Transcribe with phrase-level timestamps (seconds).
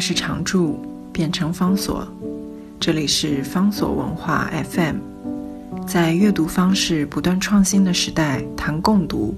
[0.00, 0.80] 是常驻，
[1.12, 2.06] 变成方所。
[2.78, 4.96] 这里是方所文化 FM。
[5.86, 9.34] 在阅读方式不断创新的时代，谈共读，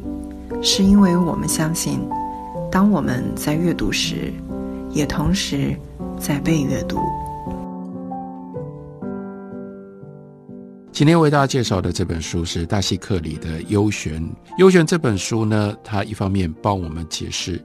[0.63, 2.01] 是因为我们相信，
[2.71, 4.33] 当我们在阅读时，
[4.91, 5.77] 也同时
[6.19, 6.99] 在被阅读。
[10.91, 14.21] 今天为大家介绍的这本书是大西克里的《幽玄》。
[14.59, 17.63] 《幽玄》这本书呢，它一方面帮我们解释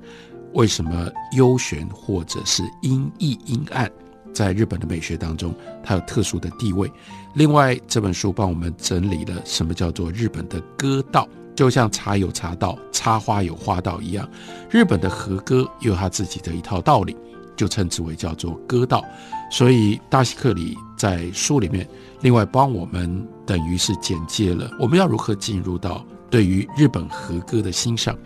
[0.53, 3.91] 为什么幽玄或者是阴翳阴暗，
[4.33, 6.87] 在日本的美学当中它有特殊的地位；
[7.33, 14.27] 另外，这本书帮我们整理了什么叫做日本的歌道，就像茶有茶道、插花有花道一样，
[14.69, 17.15] 日本的和歌有它自己的一套道理，
[17.55, 19.03] 就称之为叫做歌道。
[19.51, 21.87] 所以，大西克里在书里面。
[22.21, 28.17] 另外，帮我们等于是简介了我们要如何进入到对于日本和歌的欣赏，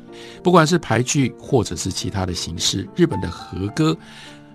[0.42, 3.94] 不管是排剧或者是其他的形式，日本的和歌，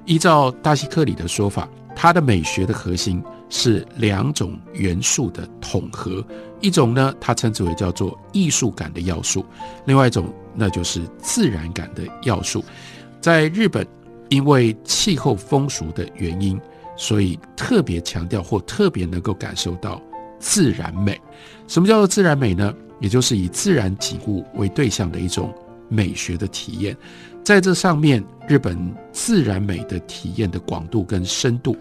[0.06, 6.25] 依照大西克里的说法，它的美学的核心是两种元素的统合，
[6.62, 9.45] 一种呢，它称之为叫做艺术感的要素，
[9.84, 12.64] 另外一种那就是自然感的要素。
[13.20, 13.86] 在日本，
[14.30, 16.58] 因为气候风俗的原因。
[16.95, 20.00] 所以特别强调或特别能够感受到
[20.39, 21.19] 自然美。
[21.67, 22.73] 什么叫做自然美呢？
[23.03, 25.53] 也就是以自然景物为对象的一种
[25.91, 26.97] 美学的体验。
[27.45, 28.78] 在这上面，日本
[29.12, 31.77] 自然美的体验的广度跟深度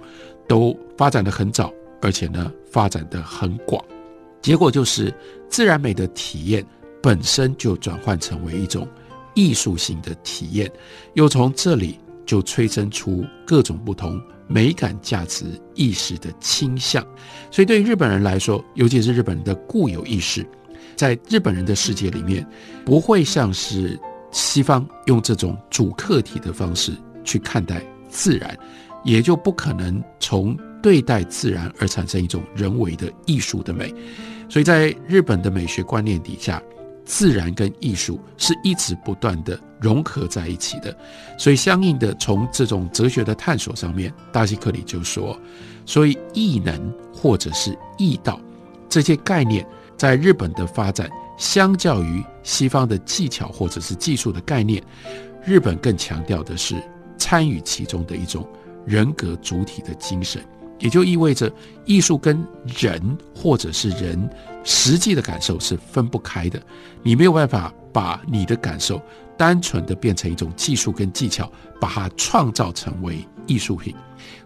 [0.47, 3.81] 都发展的很早，而且呢发展的很广。
[4.42, 5.14] 结果就是
[5.47, 6.66] 自然美的体验
[7.02, 8.88] 本身就转换成为一种
[9.36, 10.69] 艺术性的体验，
[11.14, 14.19] 又从这里就催生出各种不同。
[14.47, 17.02] 美感价值意识的倾向，
[17.49, 20.45] 所以对于日本人来说，尤其是日本人的固有意识，
[21.02, 22.47] 在日本人的世界里面，
[22.85, 23.99] 不会像是
[24.30, 26.93] 西方用这种主客体的方式
[27.23, 28.55] 去看待自然，
[29.03, 33.92] 也就不可能从对待自然而产生一种人为的艺术的美。
[34.48, 36.61] 所以在日本的美学观念底下。
[37.03, 40.95] 自然跟艺术是一直不断的融合在一起的，
[41.36, 45.37] 所以相应的从这种哲学的探索上面，大西克里就说，
[45.83, 48.39] 所以艺能或者是艺道
[48.87, 49.65] 这些概念，
[49.97, 54.83] 在日本的发展，相较于西方的技巧或者是技术的概念，
[55.45, 56.75] 日本更强调的是
[57.17, 58.47] 参与其中的一种
[58.85, 60.43] 人格主体的精神。
[60.79, 61.52] 也就意味着，
[61.85, 62.99] 艺术跟人
[63.35, 64.27] 或者是人
[64.63, 66.59] 实际的感受是分不开的。
[67.03, 68.99] 你没有办法把你的感受
[69.37, 73.93] 单纯的变成一种技术跟技巧，把它创造成为艺术品。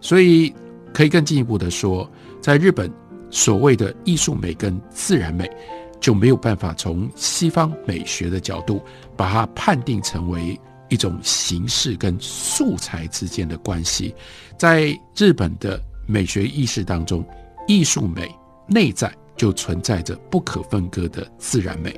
[0.01, 0.53] 所以，
[0.93, 2.09] 可以更进一步的说，
[2.41, 2.91] 在日本，
[3.35, 5.51] 所谓的艺术美跟自然美，
[5.99, 8.81] 就没有办法从西方美学的角度
[9.17, 10.57] 把它判定成为
[10.87, 14.15] 一种形式跟素材之间的关系。
[14.57, 15.77] 在日本的。
[16.07, 17.25] 美学意识当中，
[17.67, 18.29] 艺术美
[18.67, 21.91] 内在就存在着不可分割的自然美，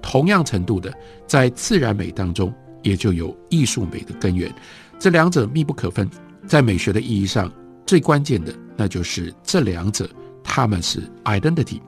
[0.00, 0.94] 同样程度的，
[1.26, 2.54] 在自然美当中
[2.84, 4.48] 也就有艺术美的根源，
[4.96, 6.08] 这两者密不可分。
[6.46, 7.52] 在美学的意义上，
[7.84, 10.08] 最关键的那就是这两者
[10.48, 11.80] 他们是 identity，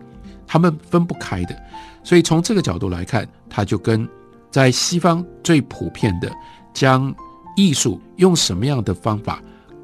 [0.46, 1.56] 他们分不开的。
[2.04, 4.06] 所以从这个角度来看，它就跟
[4.50, 6.30] 在西方最普遍的
[6.74, 7.12] 将
[7.56, 9.42] 艺术用什么样的方法。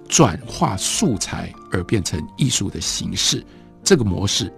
[0.08, 3.44] 转化素材而变成艺术的形式，
[3.82, 4.52] 这个模式，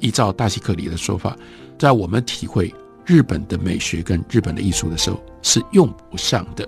[0.00, 1.36] 依照大西克里的说法，
[1.78, 2.74] 在我们体会
[3.06, 6.66] 日本的美学跟日本的艺术的时候是用不上的。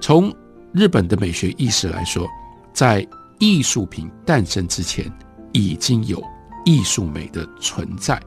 [0.00, 0.34] 从
[0.72, 2.26] 日本的美学意识来说，
[2.72, 3.06] 在
[3.38, 5.04] 艺术品诞生之前，
[5.52, 6.22] 已经有
[6.64, 8.20] 艺术美的存在。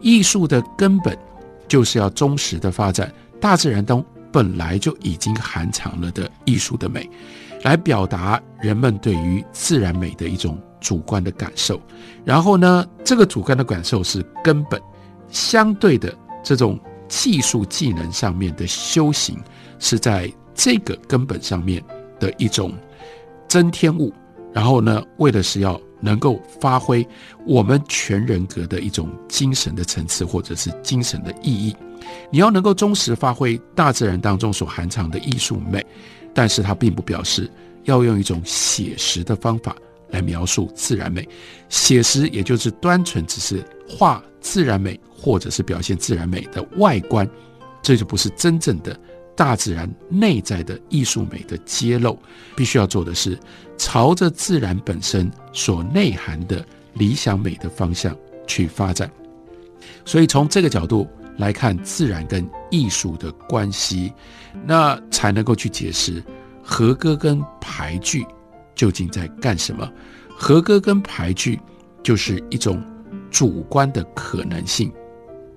[0.00, 1.16] 艺术的根本
[1.68, 7.08] 就是要忠实的发展大自然中本来就已经含藏了的艺术的美。
[7.62, 11.80] 来表达人们对于自然美的一种主观的感受，
[12.24, 14.82] 然后呢，这个主观的感受是根本，
[15.28, 16.12] 相对的
[16.42, 19.38] 这种技术技能上面的修行，
[19.78, 21.80] 是在这个根本上面
[22.18, 22.72] 的一种
[23.46, 24.12] 增添物，
[24.52, 27.06] 然后呢，为的是要能够发挥
[27.46, 31.74] 我们全人格的一种精神的层次或者是精神的意义，
[32.30, 35.84] 你要能够忠实发挥大自然当中所含藏的艺术美。
[36.34, 37.50] 但是它并不表示
[37.84, 39.76] 要用一种写实的方法
[40.08, 41.28] 来描述自然美，
[41.68, 47.28] 写实也就是单纯只是画自然美或者是表现自然美的外观，
[47.82, 48.98] 这就不是真正的
[49.36, 52.18] 大自然内在的艺术美的揭露。
[52.54, 53.38] 必须要做的是
[53.76, 56.64] 朝着自然本身所内涵的
[56.94, 59.10] 理想美的方向去发展。
[60.04, 61.08] 所以从这个角度。
[61.38, 64.12] 来看自然跟艺术的关系，
[64.66, 66.22] 那才能够去解释
[66.62, 68.24] 和歌跟排剧
[68.74, 69.90] 究竟在干什么？
[70.28, 71.58] 和歌跟排句
[72.02, 72.84] 就是一种
[73.30, 74.92] 主观的可能性，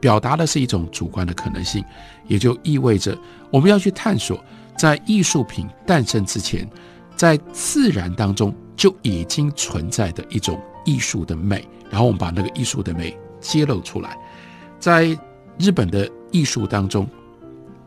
[0.05, 1.83] 表达的是一种主观的可能性，
[2.27, 3.17] 也就意味着
[3.49, 4.39] 我们要去探索，
[4.77, 6.69] 在艺术品诞生之前，
[7.15, 14.15] 在自然当中就已经存在的一种艺术的美，然后我们把那个艺术的美揭露出来。
[14.79, 15.17] 在
[15.57, 17.09] 日本的艺术当中，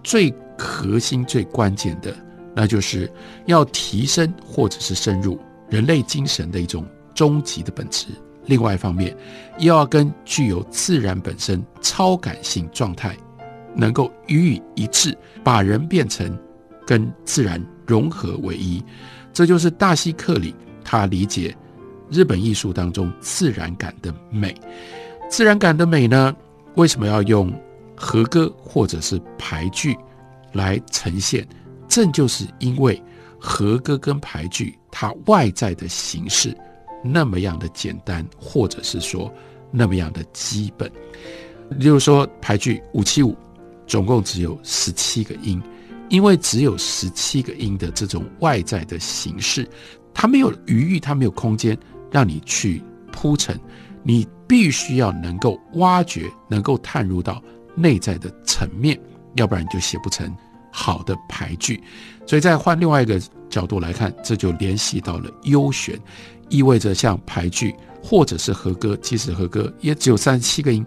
[0.02, 2.12] 最核心、最关键的，
[2.52, 3.08] 那就是
[3.46, 5.38] 要提升或者是深入。
[5.70, 8.08] 人类精神的一种终极的本质。
[8.48, 9.16] 另外一方面，
[9.58, 13.16] 又要跟具有自然本身超感性状态
[13.76, 16.36] 能够予以一致，把人变成
[16.84, 18.82] 跟自然融合为一。
[19.32, 20.52] 这就是大西克里
[20.82, 21.56] 他理解
[22.10, 24.52] 日本艺术当中自然感的美。
[25.28, 26.34] 自然感的美呢，
[26.74, 27.52] 为什么要用
[27.94, 29.96] 和歌或者是排句
[30.52, 31.46] 来呈现？
[31.86, 33.00] 正就是因为。
[33.40, 36.52] 和歌跟排句，它外在的形式
[37.02, 39.32] 那么样的简单，或者是说
[39.70, 40.90] 那么样的基本。
[41.70, 43.36] 例如说排句五七五，
[43.86, 45.62] 总共只有十七个音，
[46.08, 49.68] 因为只有十七个音的这种外在的形式，
[50.14, 51.76] 它没有余裕，它没有空间
[52.10, 53.58] 让你去铺陈，
[54.02, 57.42] 你必须要能够挖掘，能够探入到
[57.74, 58.98] 内在的层面，
[59.36, 60.34] 要不然你就写不成。
[60.70, 61.82] 好的排句，
[62.26, 65.98] 所以再换另外一个角度来看，这就联系到了优选，
[66.48, 70.84] 意味着像排句或者是和歌，即使和歌也只有三十七个音，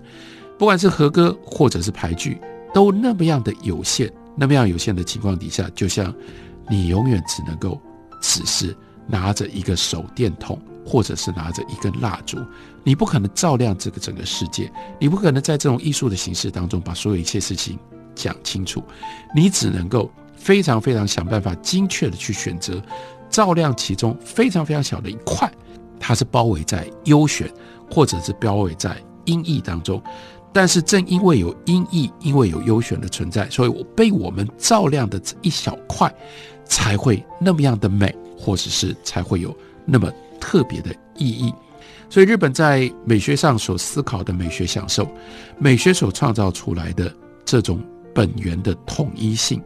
[0.58, 2.40] 不管是和歌或者是排句，
[2.74, 6.14] 都那么样的有限，那么样有限的情况底下，就像
[6.70, 7.80] 你永远只能够
[8.22, 8.76] 只是
[9.08, 12.38] 拿着一个手电筒，或者是拿着一根蜡烛，
[12.84, 17.78] 你不可能照亮这个整个世界，你不可能在这种艺术的形式当中把所有一切事情。
[18.14, 18.84] 讲清楚，
[19.34, 22.80] 你只能够非常非常想办法精确的去选择，
[23.32, 25.52] 照亮其中非常非常小的一块，
[26.00, 27.50] 它是包围在优选
[27.90, 28.96] 或者是包围在
[29.26, 30.02] 音译当中。
[30.54, 36.14] 但是正因为有音译，因为有优选的存在，所以我被我们照亮的这一小块
[36.66, 39.56] 才会那么样的美，或者是才会有
[39.86, 41.54] 那么特别的意义。
[42.10, 45.08] 所以日本在美学上所思考的美学享受，
[45.58, 47.12] 美学所创造出来的
[47.46, 47.82] 这种。
[48.14, 49.64] 本源的统一性，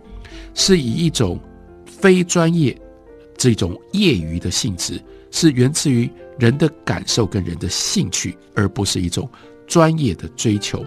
[0.54, 1.40] 是以一种
[1.88, 2.80] 非专业、
[3.38, 5.02] 这种业余的性质，
[5.32, 6.10] 是源自于
[6.40, 9.30] 人的感受跟人的兴趣，而不是一种
[9.68, 10.86] 专业的追求。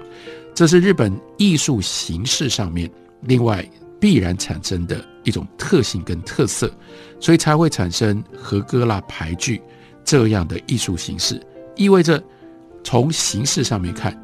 [0.54, 2.90] 这是日本艺术形式上面
[3.20, 3.64] 另外
[4.00, 6.70] 必然产生的一种特性跟特色，
[7.20, 9.60] 所以才会产生和歌啦、排句
[10.04, 11.40] 这样的艺术形式。
[11.76, 12.22] 意味着
[12.82, 14.20] 从形式上面看，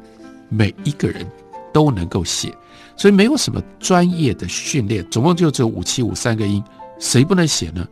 [0.49, 1.25] 每一个人
[1.73, 2.53] 都能够写。
[2.97, 6.63] 所以没有什么专业的训练，总共就只有五七五三个音，
[6.99, 7.87] 谁不能写呢？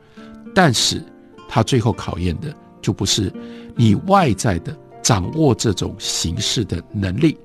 [0.53, 1.03] 但是
[1.49, 3.31] 他最后考验的就不是
[3.75, 7.37] 你外在的掌握这种形式的能力。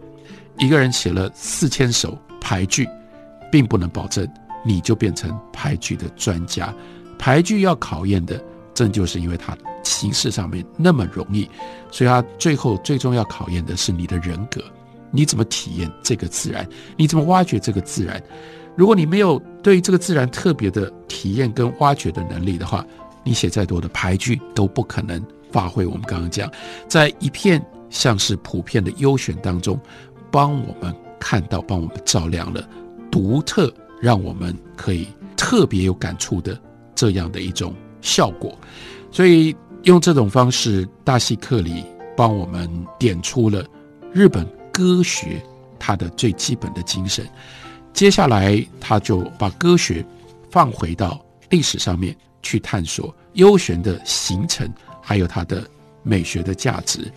[0.59, 2.89] 一个人写了四千首排句，
[3.51, 4.29] 并不能保证
[4.65, 6.75] 你就变成排句的专家。
[7.19, 8.43] 排句要考验的，
[8.75, 11.49] 正就是因为它形式上面那么容易，
[11.91, 14.63] 所以它最后最终要考验的是你的人格。
[15.11, 16.69] 你怎么体验这个自然？
[16.97, 18.23] 你怎么挖掘这个自然？
[18.79, 22.87] 如果你没有对这个自然特别的体验跟挖掘的能力的话，
[23.25, 26.49] 你写再多的排句都不可能发挥我们刚刚讲，
[26.87, 27.61] 在一片
[27.91, 29.77] 像是普遍的优选当中，
[30.31, 32.63] 帮我们看到、帮我们照亮了
[33.11, 36.57] 独特，让我们可以特别有感触的
[36.95, 38.57] 这样的一种效果。
[39.11, 41.85] 所以用这种方式，大西克里
[42.17, 43.65] 帮我们点出了
[44.13, 44.47] 日本。
[44.71, 45.43] 歌学
[45.77, 47.27] 它的最基本的精神，
[47.93, 50.05] 接下来他就把歌学
[50.51, 54.69] 放回到历史上面去探索优选的形成，
[55.03, 55.69] 还有它的
[56.03, 57.11] 美学的价值。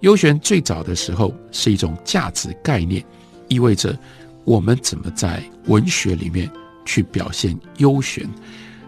[0.00, 3.04] 优选最早的时候是一种价值概念，
[3.48, 3.96] 意味着
[4.44, 6.50] 我们怎么在文学里面
[6.84, 8.28] 去表现优选。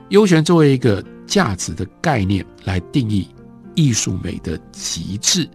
[0.09, 3.29] 优选作为一个价值的概念来定义
[3.75, 5.49] 艺术美的极致。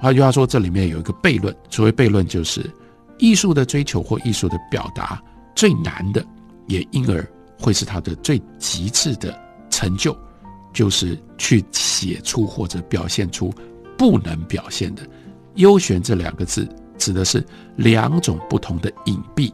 [0.00, 1.54] 换句话说，这里面有一个悖论。
[1.68, 2.64] 所谓悖论，就是
[3.20, 5.22] 艺术的追求或艺术的表达
[5.54, 6.24] 最难的，
[6.66, 7.24] 也因而
[7.58, 9.38] 会是它的最极致的
[9.70, 10.16] 成就，
[10.72, 13.52] 就是去写出或者表现出
[13.96, 15.02] 不能表现的。
[15.56, 17.44] 幽玄这两个字指的是
[17.76, 19.52] 两种不同的隐蔽。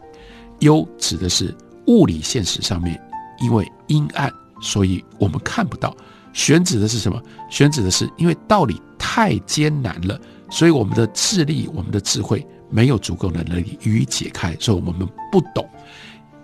[0.61, 1.54] 幽指的是
[1.87, 3.00] 物理现实上面，
[3.40, 4.32] 因为阴暗，
[4.62, 5.94] 所以我们看不到。
[6.32, 7.20] 玄指的是什么？
[7.50, 10.20] 玄指的是因为道理太艰难了。
[10.50, 15.68] 所以我们的智力、我们的智慧没有足够的能力予以解开，所以我们不懂、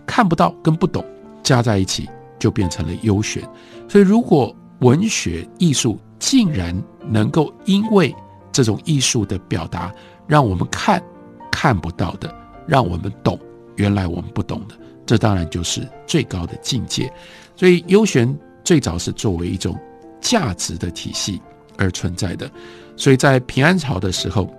[0.07, 1.05] 看不到跟不懂
[1.43, 3.43] 加在一起，就变成了优选。
[3.89, 6.75] 所以如果文学艺术竟然
[7.07, 8.15] 能够因为
[8.51, 9.93] 这种艺术的表达，
[10.27, 11.03] 让我们看
[11.51, 12.35] 看不到的，
[12.67, 13.39] 让我们懂
[13.77, 14.75] 原来我们不懂的，
[15.07, 17.13] 这当然就是最高的境界。
[17.57, 19.79] 所以幽玄最早是作为一种
[20.21, 21.41] 价值的体系
[21.77, 22.51] 而存在的。
[22.97, 24.53] 所以在平安朝的时候，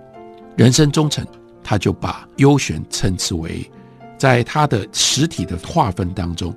[0.56, 1.26] 人生忠诚
[1.64, 3.68] 他就把幽玄称之为，
[4.18, 6.54] 在他的实体的划分当中，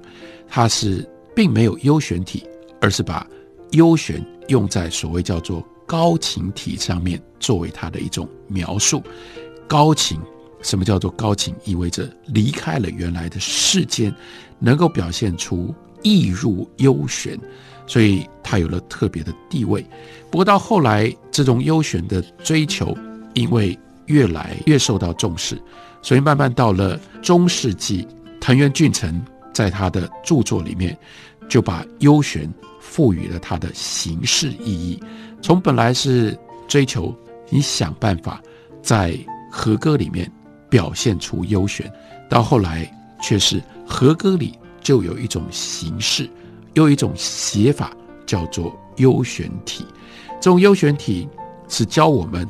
[0.47, 2.43] 他是并没有幽玄体，
[2.81, 3.25] 而是把
[3.71, 9.01] 幽玄用在所谓叫做高情体上面，作为他的一种描述。
[9.67, 10.19] 高情，
[10.61, 11.55] 什么叫做高情？
[11.63, 14.13] 意味着离开了原来的世间，
[14.59, 15.73] 能够表现出
[16.03, 17.39] 意入幽玄，
[17.85, 19.85] 所以他有了特别的地位。
[20.29, 22.97] 不过到后来，这种幽玄的追求，
[23.33, 25.61] 因为越来越受到重视，
[26.01, 28.07] 所以慢慢到了中世纪，
[28.41, 29.23] 藤原俊成
[29.53, 30.97] 在他的著作里面
[31.47, 35.01] 就把幽玄赋予了它的形式意义。
[35.41, 36.37] 从本来是
[36.67, 37.15] 追求
[37.49, 38.41] 你想办法
[38.81, 39.17] 在
[39.51, 40.29] 和歌里面
[40.69, 41.91] 表现出幽玄，
[42.29, 46.29] 到后来却是和歌里就有一种形式，
[46.73, 47.91] 有一种写法
[48.25, 49.85] 叫做幽玄体。
[50.39, 51.27] 这种幽玄体
[51.67, 52.47] 是教我们，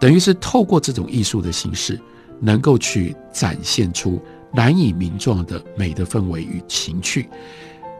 [0.00, 1.98] 等于是透过这种艺术的形式，
[2.40, 4.20] 能够去展现出
[4.52, 7.28] 难以名状的美的氛围与情趣。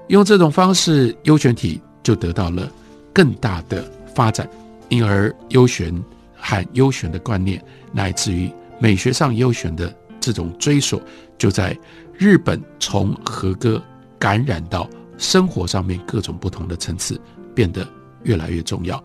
[0.09, 2.71] 用这种方式，幽玄体就得到了
[3.13, 4.49] 更大的发展，
[4.89, 5.95] 因而幽玄
[6.37, 11.01] 和幽玄的观念，乃至于美学上幽玄的这种追索，
[11.39, 11.77] 就在
[12.13, 13.83] 日本从和歌
[14.19, 17.21] 感染到生活上面各种不同的层次，
[17.55, 17.87] 变得。
[18.25, 18.97] 越来越重要，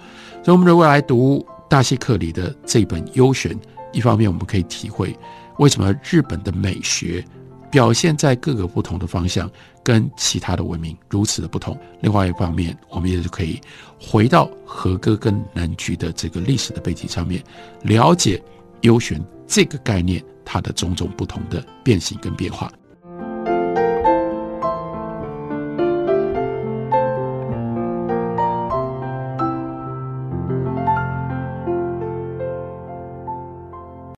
[0.41, 3.53] 所以我们如果来读大西克里的这本《幽玄》，
[3.93, 5.15] 一方面我们可以体会
[5.59, 7.23] 为什么日本的美学
[7.69, 9.49] 表现在各个不同的方向
[9.83, 13.61] 跟其他的文明如此的不同；另外一方面，我们也就可以
[14.01, 17.43] 回到和歌跟南菊的这个历史的背景上面，
[17.83, 18.41] 了解
[18.81, 22.71] 幽玄这个概念它的种种不同的变形跟变化。